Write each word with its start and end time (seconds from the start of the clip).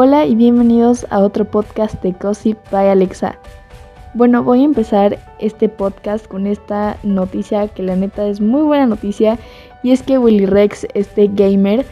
Hola 0.00 0.26
y 0.26 0.36
bienvenidos 0.36 1.04
a 1.10 1.18
otro 1.18 1.44
podcast 1.44 2.00
de 2.04 2.12
Gossip 2.12 2.56
by 2.70 2.88
Alexa. 2.88 3.36
Bueno, 4.14 4.44
voy 4.44 4.60
a 4.60 4.66
empezar 4.66 5.18
este 5.40 5.68
podcast 5.68 6.28
con 6.28 6.46
esta 6.46 6.96
noticia 7.02 7.66
que 7.66 7.82
la 7.82 7.96
neta 7.96 8.28
es 8.28 8.40
muy 8.40 8.62
buena 8.62 8.86
noticia 8.86 9.40
y 9.82 9.90
es 9.90 10.04
que 10.04 10.16
Willy 10.16 10.46
Rex, 10.46 10.86
este 10.94 11.28
gamer, 11.34 11.84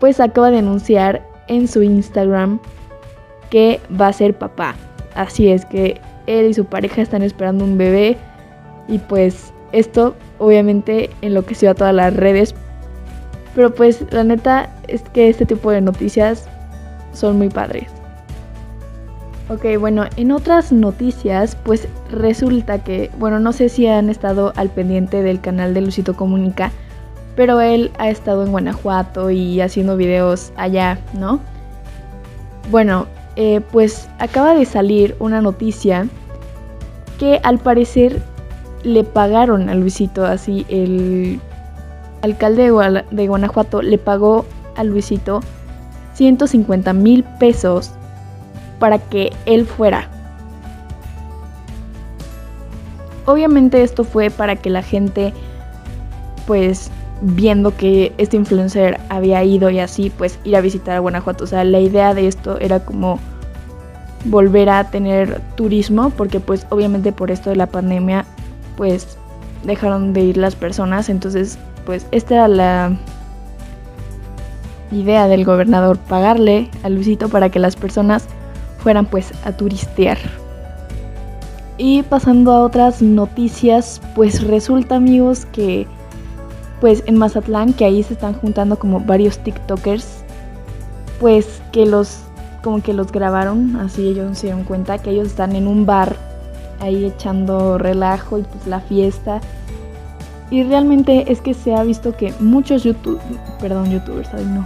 pues 0.00 0.20
acaba 0.20 0.50
de 0.50 0.60
anunciar 0.60 1.22
en 1.48 1.68
su 1.68 1.82
Instagram 1.82 2.60
que 3.50 3.78
va 4.00 4.08
a 4.08 4.14
ser 4.14 4.32
papá. 4.32 4.74
Así 5.14 5.50
es 5.50 5.66
que 5.66 6.00
él 6.26 6.46
y 6.46 6.54
su 6.54 6.64
pareja 6.64 7.02
están 7.02 7.20
esperando 7.20 7.66
un 7.66 7.76
bebé 7.76 8.16
y 8.88 8.96
pues 8.96 9.52
esto 9.72 10.14
obviamente 10.38 11.10
enloqueció 11.20 11.72
a 11.72 11.74
todas 11.74 11.94
las 11.94 12.16
redes. 12.16 12.54
Pero 13.54 13.74
pues 13.74 14.02
la 14.12 14.24
neta 14.24 14.70
es 14.88 15.02
que 15.10 15.28
este 15.28 15.44
tipo 15.44 15.70
de 15.70 15.82
noticias 15.82 16.48
son 17.14 17.38
muy 17.38 17.48
padres. 17.48 17.86
Ok, 19.50 19.78
bueno, 19.78 20.04
en 20.16 20.32
otras 20.32 20.72
noticias, 20.72 21.56
pues 21.64 21.86
resulta 22.10 22.82
que, 22.82 23.10
bueno, 23.18 23.40
no 23.40 23.52
sé 23.52 23.68
si 23.68 23.86
han 23.86 24.08
estado 24.08 24.54
al 24.56 24.70
pendiente 24.70 25.22
del 25.22 25.40
canal 25.40 25.74
de 25.74 25.82
Lucito 25.82 26.14
Comunica, 26.14 26.72
pero 27.36 27.60
él 27.60 27.90
ha 27.98 28.08
estado 28.08 28.44
en 28.44 28.52
Guanajuato 28.52 29.30
y 29.30 29.60
haciendo 29.60 29.98
videos 29.98 30.52
allá, 30.56 30.98
¿no? 31.12 31.40
Bueno, 32.70 33.06
eh, 33.36 33.60
pues 33.70 34.08
acaba 34.18 34.54
de 34.54 34.64
salir 34.64 35.14
una 35.18 35.42
noticia 35.42 36.08
que 37.18 37.40
al 37.42 37.58
parecer 37.58 38.22
le 38.82 39.04
pagaron 39.04 39.68
a 39.68 39.74
Luisito, 39.74 40.24
así 40.24 40.64
el 40.68 41.40
alcalde 42.22 42.70
de 43.10 43.28
Guanajuato 43.28 43.82
le 43.82 43.98
pagó 43.98 44.46
a 44.76 44.84
Luisito 44.84 45.40
150 46.14 46.92
mil 46.92 47.24
pesos 47.38 47.90
para 48.78 48.98
que 48.98 49.32
él 49.46 49.66
fuera. 49.66 50.08
Obviamente 53.26 53.82
esto 53.82 54.04
fue 54.04 54.30
para 54.30 54.56
que 54.56 54.70
la 54.70 54.82
gente, 54.82 55.32
pues 56.46 56.90
viendo 57.22 57.74
que 57.76 58.12
este 58.18 58.36
influencer 58.36 59.00
había 59.08 59.42
ido 59.44 59.70
y 59.70 59.78
así, 59.78 60.10
pues 60.10 60.38
ir 60.44 60.56
a 60.56 60.60
visitar 60.60 60.96
a 60.96 60.98
Guanajuato. 60.98 61.44
O 61.44 61.46
sea, 61.46 61.64
la 61.64 61.80
idea 61.80 62.12
de 62.12 62.28
esto 62.28 62.58
era 62.60 62.80
como 62.80 63.18
volver 64.26 64.68
a 64.68 64.90
tener 64.90 65.40
turismo, 65.56 66.10
porque 66.10 66.40
pues 66.40 66.66
obviamente 66.70 67.12
por 67.12 67.30
esto 67.30 67.50
de 67.50 67.56
la 67.56 67.66
pandemia, 67.66 68.24
pues 68.76 69.16
dejaron 69.64 70.12
de 70.12 70.20
ir 70.20 70.36
las 70.36 70.54
personas. 70.54 71.08
Entonces, 71.08 71.58
pues 71.86 72.06
esta 72.10 72.34
era 72.34 72.48
la 72.48 72.96
idea 75.00 75.28
del 75.28 75.44
gobernador, 75.44 75.98
pagarle 75.98 76.70
a 76.82 76.88
Luisito 76.88 77.28
para 77.28 77.50
que 77.50 77.58
las 77.58 77.76
personas 77.76 78.26
fueran 78.78 79.06
pues 79.06 79.32
a 79.44 79.52
turistear. 79.52 80.18
Y 81.76 82.02
pasando 82.02 82.52
a 82.52 82.62
otras 82.62 83.02
noticias, 83.02 84.00
pues 84.14 84.46
resulta 84.46 84.96
amigos 84.96 85.46
que 85.46 85.86
pues 86.80 87.02
en 87.06 87.16
Mazatlán, 87.16 87.72
que 87.72 87.84
ahí 87.84 88.02
se 88.02 88.14
están 88.14 88.34
juntando 88.34 88.78
como 88.78 89.00
varios 89.00 89.38
TikTokers, 89.38 90.24
pues 91.18 91.62
que 91.72 91.86
los 91.86 92.20
como 92.62 92.82
que 92.82 92.94
los 92.94 93.12
grabaron, 93.12 93.76
así 93.76 94.08
ellos 94.08 94.38
se 94.38 94.46
dieron 94.46 94.64
cuenta 94.64 94.98
que 94.98 95.10
ellos 95.10 95.28
están 95.28 95.54
en 95.54 95.66
un 95.66 95.84
bar 95.84 96.16
ahí 96.80 97.04
echando 97.04 97.78
relajo 97.78 98.38
y 98.38 98.42
pues 98.42 98.66
la 98.66 98.80
fiesta. 98.80 99.40
Y 100.50 100.62
realmente 100.62 101.30
es 101.30 101.40
que 101.40 101.54
se 101.54 101.74
ha 101.74 101.82
visto 101.82 102.16
que 102.16 102.32
muchos 102.40 102.84
YouTube, 102.84 103.20
perdón, 103.60 103.90
youtubers, 103.90 104.32
ay 104.34 104.44
no, 104.46 104.64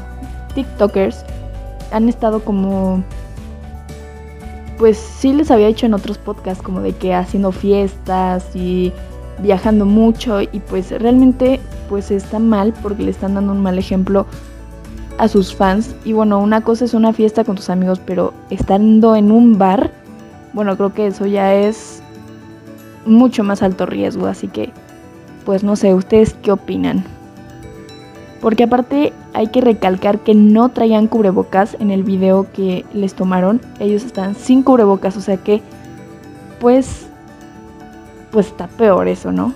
TikTokers 0.58 1.24
han 1.92 2.08
estado 2.08 2.40
como 2.44 3.04
pues 4.76 4.98
sí 4.98 5.32
les 5.32 5.52
había 5.52 5.68
hecho 5.68 5.86
en 5.86 5.94
otros 5.94 6.18
podcasts 6.18 6.62
como 6.62 6.80
de 6.80 6.92
que 6.92 7.14
haciendo 7.14 7.52
fiestas 7.52 8.44
y 8.56 8.92
viajando 9.40 9.86
mucho 9.86 10.40
y 10.40 10.60
pues 10.68 10.90
realmente 10.90 11.60
pues 11.88 12.10
está 12.10 12.40
mal 12.40 12.74
porque 12.82 13.04
le 13.04 13.12
están 13.12 13.34
dando 13.34 13.52
un 13.52 13.62
mal 13.62 13.78
ejemplo 13.78 14.26
a 15.18 15.28
sus 15.28 15.54
fans 15.54 15.94
y 16.04 16.12
bueno, 16.12 16.40
una 16.40 16.60
cosa 16.60 16.84
es 16.84 16.94
una 16.94 17.12
fiesta 17.12 17.44
con 17.44 17.54
tus 17.54 17.70
amigos, 17.70 18.00
pero 18.04 18.34
estando 18.50 19.14
en 19.14 19.30
un 19.30 19.58
bar, 19.58 19.92
bueno, 20.54 20.76
creo 20.76 20.92
que 20.92 21.06
eso 21.06 21.26
ya 21.26 21.54
es 21.54 22.02
mucho 23.06 23.44
más 23.44 23.62
alto 23.62 23.86
riesgo, 23.86 24.26
así 24.26 24.48
que 24.48 24.72
pues 25.44 25.62
no 25.62 25.76
sé, 25.76 25.94
ustedes 25.94 26.34
qué 26.42 26.50
opinan? 26.50 27.04
Porque 28.40 28.64
aparte 28.64 29.12
hay 29.38 29.46
que 29.46 29.60
recalcar 29.60 30.18
que 30.18 30.34
no 30.34 30.70
traían 30.70 31.06
cubrebocas 31.06 31.76
en 31.78 31.92
el 31.92 32.02
video 32.02 32.50
que 32.52 32.84
les 32.92 33.14
tomaron. 33.14 33.60
Ellos 33.78 34.02
están 34.02 34.34
sin 34.34 34.64
cubrebocas, 34.64 35.16
o 35.16 35.20
sea 35.20 35.36
que 35.36 35.62
pues 36.58 37.06
pues 38.32 38.48
está 38.48 38.66
peor 38.66 39.06
eso, 39.06 39.30
¿no? 39.30 39.54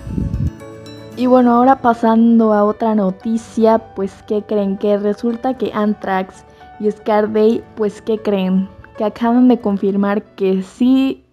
Y 1.17 1.25
bueno, 1.25 1.51
ahora 1.51 1.79
pasando 1.79 2.53
a 2.53 2.63
otra 2.63 2.95
noticia, 2.95 3.77
pues 3.93 4.23
¿qué 4.25 4.41
creen? 4.43 4.77
Que 4.77 4.97
resulta 4.97 5.57
que 5.57 5.73
Anthrax 5.73 6.45
y 6.79 6.89
Scar 6.89 7.33
Day, 7.33 7.61
pues 7.75 8.01
¿qué 8.01 8.17
creen? 8.17 8.69
Que 8.97 9.03
acaban 9.03 9.49
de 9.49 9.59
confirmar 9.59 10.23
que 10.23 10.63
sí 10.63 11.25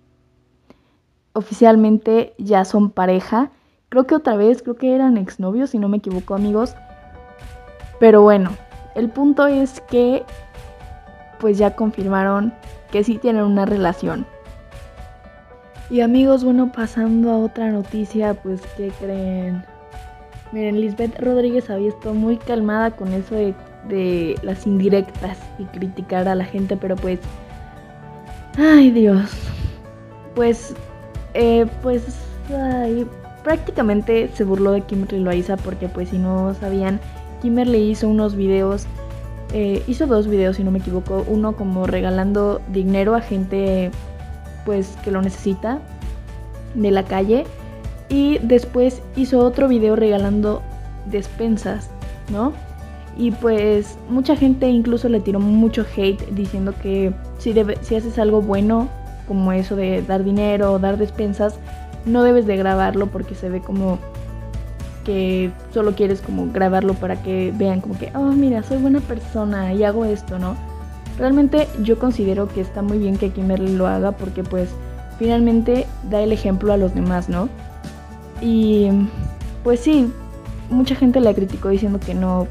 oficialmente 1.35 2.35
ya 2.37 2.65
son 2.65 2.91
pareja. 2.91 3.53
Creo 3.91 4.09
que 4.09 4.17
otra 4.17 4.35
vez, 4.35 4.61
creo 4.61 4.75
que 4.75 4.93
eran 4.93 5.19
exnovios, 5.19 5.71
si 5.71 5.79
no 5.79 5.89
me 5.89 5.99
equivoco 5.99 6.35
amigos. 6.35 6.75
Pero 8.01 8.23
bueno, 8.23 8.51
el 8.97 9.11
punto 9.11 9.47
es 9.47 9.81
que 9.83 10.25
pues 11.39 11.59
ya 11.59 11.77
confirmaron 11.77 12.53
que 12.91 13.05
sí 13.05 13.19
tienen 13.19 13.45
una 13.45 13.67
relación. 13.67 14.27
Y 15.91 16.01
amigos, 16.01 16.43
bueno, 16.43 16.73
pasando 16.73 17.31
a 17.31 17.39
otra 17.39 17.71
noticia, 17.71 18.35
pues 18.35 18.63
¿qué 18.77 18.91
creen? 19.01 19.65
Miren, 20.53 20.81
Lisbeth 20.81 21.19
Rodríguez 21.21 21.71
había 21.71 21.91
estado 21.91 22.15
muy 22.15 22.37
calmada 22.37 22.91
con 22.91 23.13
eso 23.13 23.35
de, 23.35 24.35
las 24.43 24.67
indirectas 24.67 25.39
y 25.59 25.65
criticar 25.65 26.27
a 26.27 26.35
la 26.35 26.45
gente, 26.45 26.77
pero 26.77 26.97
pues... 26.97 27.21
Ay 28.59 28.91
Dios. 28.91 29.31
Pues... 30.35 30.75
Eh, 31.35 31.67
pues... 31.83 32.05
prácticamente 33.45 34.31
se 34.35 34.45
burló 34.45 34.73
de 34.73 34.83
Kimberly 34.83 35.21
Loaiza 35.21 35.57
porque 35.57 35.89
pues 35.89 36.11
si 36.11 36.19
no 36.19 36.55
sabían 36.55 37.01
Kimberly 37.41 37.91
hizo 37.91 38.09
unos 38.09 38.35
videos, 38.35 38.87
eh, 39.53 39.83
hizo 39.87 40.07
dos 40.07 40.27
videos 40.27 40.57
si 40.57 40.65
no 40.65 40.71
me 40.71 40.79
equivoco, 40.79 41.25
uno 41.27 41.57
como 41.57 41.87
regalando 41.87 42.61
dinero 42.73 43.15
a 43.15 43.21
gente 43.21 43.91
pues 44.65 44.97
que 45.03 45.11
lo 45.11 45.23
necesita 45.23 45.81
de 46.75 46.91
la 46.91 47.05
calle 47.05 47.45
y 48.09 48.39
después 48.39 49.03
hizo 49.17 49.41
otro 49.41 49.69
video 49.69 49.97
regalando 49.97 50.63
despensas, 51.07 51.91
¿no? 52.31 52.53
Y 53.17 53.33
pues 53.33 53.99
mucha 54.09 54.37
gente 54.37 54.69
incluso 54.69 55.09
le 55.09 55.21
tiró 55.21 55.41
mucho 55.41 55.85
hate 55.97 56.23
diciendo 56.31 56.75
que 56.81 57.13
si, 57.39 57.55
si 57.83 57.95
haces 57.97 58.19
algo 58.19 58.41
bueno, 58.41 58.89
como 59.27 59.53
eso 59.53 59.77
de 59.77 60.03
dar 60.03 60.25
dinero 60.25 60.73
o 60.73 60.79
dar 60.79 60.97
despensas, 60.97 61.59
no 62.05 62.23
debes 62.23 62.47
de 62.47 62.57
grabarlo 62.57 63.07
porque 63.09 63.35
se 63.35 63.49
ve 63.49 63.61
como 63.61 63.99
que 65.05 65.51
solo 65.73 65.95
quieres 65.95 66.21
como 66.21 66.51
grabarlo 66.53 66.95
para 66.95 67.23
que 67.23 67.53
vean 67.57 67.81
como 67.81 67.99
que, 67.99 68.13
oh 68.15 68.33
mira, 68.33 68.63
soy 68.63 68.79
buena 68.79 69.01
persona 69.01 69.73
y 69.73 69.85
hago 69.85 70.05
esto, 70.05 70.39
¿no? 70.39 70.57
Realmente 71.19 71.69
yo 71.83 71.99
considero 71.99 72.49
que 72.49 72.61
está 72.61 72.83
muy 72.83 72.99
bien 72.99 73.17
que 73.17 73.31
Kimberly 73.31 73.77
lo 73.77 73.87
haga 73.87 74.13
porque 74.13 74.43
pues 74.43 74.69
finalmente 75.19 75.87
da 76.09 76.21
el 76.21 76.33
ejemplo 76.33 76.73
a 76.73 76.77
los 76.77 76.95
demás, 76.95 77.29
¿no? 77.29 77.49
Y 78.41 78.89
pues 79.63 79.81
sí, 79.81 80.11
mucha 80.71 80.95
gente 80.95 81.21
la 81.21 81.35
criticó 81.35 81.69
diciendo 81.69 82.01
que 82.01 82.15
no, 82.15 82.47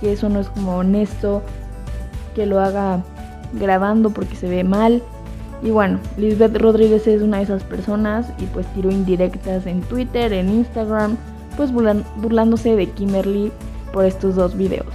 que 0.00 0.12
eso 0.12 0.28
no 0.28 0.40
es 0.40 0.48
como 0.48 0.76
honesto, 0.76 1.42
que 2.34 2.46
lo 2.46 2.60
haga 2.60 3.02
grabando 3.54 4.10
porque 4.10 4.36
se 4.36 4.48
ve 4.48 4.62
mal. 4.62 5.02
Y 5.62 5.70
bueno, 5.70 5.98
Lisbeth 6.18 6.56
Rodríguez 6.56 7.06
es 7.06 7.22
una 7.22 7.38
de 7.38 7.44
esas 7.44 7.64
personas 7.64 8.30
y 8.38 8.44
pues 8.46 8.66
tiró 8.74 8.90
indirectas 8.90 9.66
en 9.66 9.80
Twitter, 9.80 10.32
en 10.32 10.50
Instagram, 10.50 11.16
pues 11.56 11.72
burlándose 11.72 12.76
de 12.76 12.90
Kimberly 12.90 13.52
por 13.92 14.04
estos 14.04 14.34
dos 14.34 14.56
videos. 14.56 14.94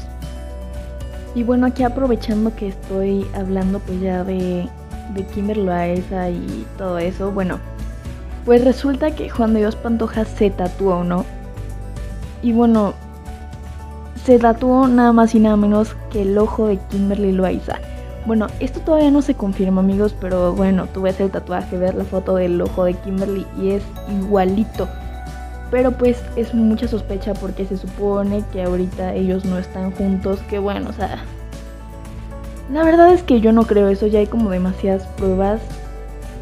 Y 1.33 1.43
bueno, 1.43 1.67
aquí 1.67 1.83
aprovechando 1.83 2.55
que 2.55 2.67
estoy 2.69 3.25
hablando 3.33 3.79
pues 3.79 4.01
ya 4.01 4.23
de, 4.23 4.67
de 5.13 5.25
Kimberly 5.27 5.63
Loaiza 5.63 6.29
y 6.29 6.65
todo 6.77 6.99
eso, 6.99 7.31
bueno, 7.31 7.59
pues 8.45 8.63
resulta 8.63 9.11
que 9.11 9.29
Juan 9.29 9.53
de 9.53 9.59
Dios 9.59 9.75
Pantoja 9.75 10.25
se 10.25 10.49
tatuó, 10.49 11.03
¿no? 11.03 11.25
Y 12.41 12.51
bueno, 12.53 12.93
se 14.25 14.39
tatuó 14.39 14.87
nada 14.87 15.13
más 15.13 15.33
y 15.35 15.39
nada 15.39 15.55
menos 15.55 15.95
que 16.11 16.23
el 16.23 16.37
ojo 16.37 16.67
de 16.67 16.77
Kimberly 16.77 17.31
Loaiza. 17.31 17.79
Bueno, 18.25 18.47
esto 18.59 18.79
todavía 18.81 19.09
no 19.09 19.21
se 19.21 19.33
confirma 19.33 19.81
amigos, 19.81 20.15
pero 20.19 20.53
bueno, 20.53 20.87
tú 20.93 21.01
ves 21.01 21.19
el 21.19 21.31
tatuaje, 21.31 21.77
ver 21.77 21.95
la 21.95 22.03
foto 22.03 22.35
del 22.35 22.61
ojo 22.61 22.83
de 22.83 22.93
Kimberly 22.93 23.47
y 23.59 23.71
es 23.71 23.83
igualito. 24.11 24.87
Pero 25.71 25.91
pues 25.93 26.21
es 26.35 26.53
mucha 26.53 26.87
sospecha 26.87 27.33
porque 27.33 27.65
se 27.65 27.77
supone 27.77 28.43
que 28.51 28.63
ahorita 28.63 29.15
ellos 29.15 29.45
no 29.45 29.57
están 29.57 29.91
juntos, 29.91 30.39
que 30.49 30.59
bueno, 30.59 30.89
o 30.89 30.93
sea, 30.93 31.23
La 32.71 32.85
verdad 32.85 33.13
es 33.13 33.21
que 33.23 33.41
yo 33.41 33.51
no 33.51 33.65
creo 33.65 33.89
eso, 33.89 34.07
ya 34.07 34.19
hay 34.19 34.27
como 34.27 34.49
demasiadas 34.49 35.05
pruebas 35.17 35.61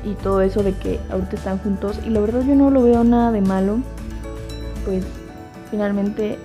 y 0.03 0.13
todo 0.13 0.41
eso 0.41 0.61
de 0.61 0.73
que 0.73 0.99
ahorita 1.09 1.35
están 1.35 1.57
juntos 1.57 1.99
y 2.05 2.11
la 2.11 2.19
verdad 2.19 2.43
yo 2.47 2.53
no 2.55 2.69
lo 2.69 2.83
veo 2.83 3.03
nada 3.03 3.31
de 3.31 3.41
malo. 3.41 3.79
Pues 4.85 5.03
finalmente 5.71 6.37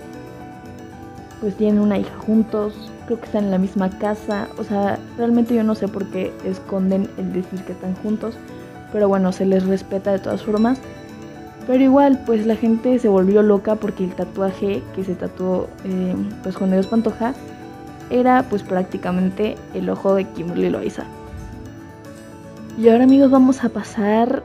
pues 1.40 1.54
tienen 1.56 1.82
una 1.82 1.98
hija 1.98 2.16
juntos, 2.18 2.72
creo 3.04 3.18
que 3.20 3.26
están 3.26 3.44
en 3.44 3.50
la 3.50 3.58
misma 3.58 3.90
casa, 3.90 4.48
o 4.56 4.64
sea, 4.64 4.98
realmente 5.18 5.54
yo 5.54 5.62
no 5.62 5.74
sé 5.74 5.88
por 5.88 6.06
qué 6.06 6.32
esconden 6.46 7.10
el 7.18 7.34
decir 7.34 7.62
que 7.64 7.72
están 7.72 7.94
juntos, 7.96 8.36
pero 8.90 9.08
bueno, 9.08 9.32
se 9.32 9.44
les 9.44 9.66
respeta 9.66 10.12
de 10.12 10.18
todas 10.20 10.42
formas. 10.42 10.78
Pero 11.66 11.82
igual, 11.82 12.20
pues 12.26 12.46
la 12.46 12.56
gente 12.56 12.98
se 12.98 13.08
volvió 13.08 13.42
loca 13.42 13.76
porque 13.76 14.04
el 14.04 14.14
tatuaje 14.14 14.82
que 14.94 15.04
se 15.04 15.14
tatuó 15.14 15.68
eh, 15.84 16.14
pues 16.42 16.56
con 16.56 16.70
Dios 16.70 16.86
Pantoja 16.86 17.34
era 18.10 18.44
pues 18.50 18.62
prácticamente 18.62 19.56
el 19.72 19.88
ojo 19.88 20.14
de 20.14 20.24
Kimberly 20.24 20.70
Loaiza. 20.70 21.04
Y 22.76 22.88
ahora 22.88 23.04
amigos 23.04 23.30
vamos 23.30 23.64
a 23.64 23.68
pasar 23.68 24.42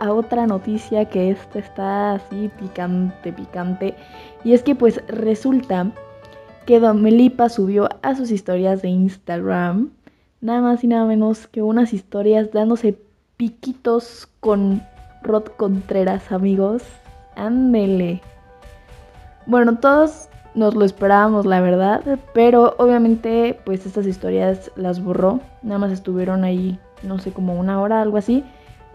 a 0.00 0.12
otra 0.12 0.46
noticia 0.46 1.04
que 1.04 1.30
esta 1.30 1.60
está 1.60 2.14
así 2.14 2.50
picante, 2.58 3.32
picante. 3.32 3.94
Y 4.42 4.54
es 4.54 4.62
que 4.62 4.74
pues 4.74 5.00
resulta 5.06 5.92
que 6.66 6.80
Melipa 6.80 7.48
subió 7.48 7.88
a 8.02 8.14
sus 8.16 8.30
historias 8.30 8.82
de 8.82 8.88
Instagram 8.88 9.90
nada 10.40 10.60
más 10.60 10.82
y 10.82 10.88
nada 10.88 11.04
menos 11.06 11.46
que 11.46 11.62
unas 11.62 11.92
historias 11.92 12.50
dándose 12.52 12.98
piquitos 13.36 14.28
con 14.40 14.82
Rod 15.22 15.44
Contreras, 15.56 16.32
amigos. 16.32 16.82
Ándele. 17.36 18.20
Bueno, 19.46 19.78
todos 19.78 20.28
nos 20.54 20.74
lo 20.74 20.84
esperábamos, 20.84 21.46
la 21.46 21.60
verdad, 21.60 22.02
pero 22.34 22.74
obviamente 22.78 23.58
pues 23.64 23.86
estas 23.86 24.06
historias 24.06 24.70
las 24.76 25.02
borró. 25.02 25.40
Nada 25.62 25.78
más 25.78 25.92
estuvieron 25.92 26.44
ahí, 26.44 26.78
no 27.02 27.18
sé, 27.18 27.32
como 27.32 27.54
una 27.54 27.80
hora, 27.80 28.02
algo 28.02 28.18
así, 28.18 28.44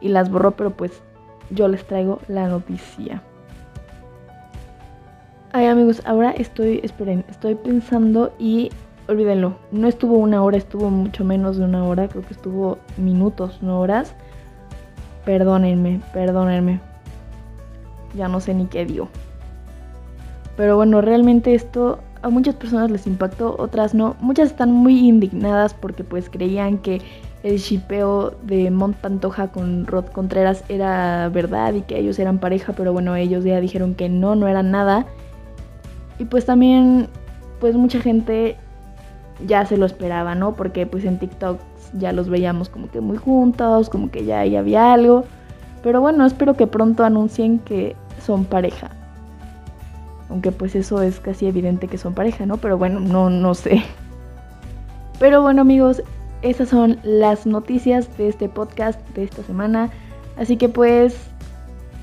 y 0.02 0.10
las 0.10 0.30
borró, 0.30 0.52
pero 0.52 0.72
pues 0.72 1.02
yo 1.50 1.68
les 1.68 1.86
traigo 1.86 2.20
la 2.28 2.48
noticia. 2.48 3.24
Ay 5.52 5.66
amigos, 5.66 6.02
ahora 6.06 6.32
estoy, 6.32 6.82
esperen, 6.84 7.26
estoy 7.30 7.56
pensando 7.56 8.34
y 8.38 8.70
olvídenlo, 9.08 9.56
no 9.72 9.88
estuvo 9.88 10.18
una 10.18 10.44
hora, 10.44 10.58
estuvo 10.58 10.90
mucho 10.90 11.24
menos 11.24 11.58
de 11.58 11.64
una 11.64 11.84
hora, 11.86 12.08
creo 12.08 12.22
que 12.22 12.34
estuvo 12.34 12.78
minutos, 12.98 13.60
no 13.62 13.80
horas. 13.80 14.14
Perdónenme, 15.28 16.00
perdónenme. 16.14 16.80
Ya 18.16 18.30
no 18.30 18.40
sé 18.40 18.54
ni 18.54 18.66
qué 18.68 18.86
dio. 18.86 19.10
Pero 20.56 20.78
bueno, 20.78 21.02
realmente 21.02 21.54
esto 21.54 22.00
a 22.22 22.30
muchas 22.30 22.56
personas 22.56 22.90
les 22.90 23.08
impactó, 23.08 23.54
otras 23.60 23.94
no. 23.94 24.16
Muchas 24.22 24.52
están 24.52 24.72
muy 24.72 25.06
indignadas 25.06 25.74
porque 25.74 26.06
pues 26.06 26.30
creían 26.30 26.78
que 26.78 27.02
el 27.44 27.58
shipeo 27.58 28.36
de 28.44 28.72
Montantoja 28.72 29.50
con 29.50 29.86
Rod 29.86 30.06
Contreras 30.06 30.64
era 30.70 31.28
verdad 31.28 31.74
y 31.74 31.82
que 31.82 32.00
ellos 32.00 32.18
eran 32.20 32.40
pareja, 32.40 32.72
pero 32.72 32.94
bueno, 32.94 33.14
ellos 33.18 33.44
ya 33.44 33.60
dijeron 33.60 33.96
que 33.96 34.08
no, 34.08 34.34
no 34.38 34.48
era 34.48 34.64
nada. 34.64 35.08
Y 36.20 36.24
pues 36.24 36.46
también, 36.46 37.10
pues 37.60 37.76
mucha 37.76 38.00
gente 38.00 38.56
ya 39.46 39.66
se 39.66 39.78
lo 39.78 39.86
esperaba, 39.86 40.36
¿no? 40.36 40.56
Porque 40.56 40.86
pues 40.86 41.06
en 41.06 41.20
TikTok 41.20 41.60
ya 41.94 42.12
los 42.12 42.30
veíamos 42.30 42.70
como 42.70 42.90
que 42.90 43.02
muy 43.02 43.18
juntos, 43.18 43.90
como 43.90 44.10
que 44.10 44.26
ya, 44.26 44.46
ya 44.46 44.60
había 44.60 44.94
algo. 44.94 45.26
Pero 45.84 46.02
bueno, 46.02 46.26
espero 46.26 46.56
que 46.56 46.68
pronto 46.68 47.04
anuncien 47.04 47.60
que 47.60 47.96
son 48.26 48.46
pareja. 48.46 48.90
Aunque 50.30 50.52
pues 50.52 50.76
eso 50.76 51.02
es 51.02 51.20
casi 51.20 51.48
evidente 51.48 51.88
que 51.88 51.98
son 51.98 52.14
pareja, 52.14 52.46
¿no? 52.46 52.58
Pero 52.58 52.78
bueno, 52.78 53.00
no, 53.00 53.30
no 53.30 53.54
sé. 53.54 53.84
Pero 55.20 55.42
bueno 55.42 55.62
amigos, 55.62 56.04
esas 56.42 56.70
son 56.70 57.00
las 57.04 57.46
noticias 57.46 58.16
de 58.18 58.28
este 58.28 58.50
podcast 58.50 59.00
de 59.16 59.24
esta 59.24 59.44
semana. 59.44 59.90
Así 60.38 60.58
que 60.58 60.70
pues 60.70 61.16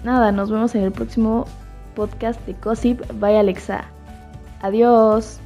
nada, 0.05 0.33
nos 0.33 0.51
vemos 0.51 0.75
en 0.75 0.83
el 0.83 0.93
próximo 0.93 1.45
podcast 1.95 2.45
de 2.47 2.55
Gossip 2.63 3.01
by 3.19 3.37
Alexa. 3.37 3.85
Adiós. 4.63 5.44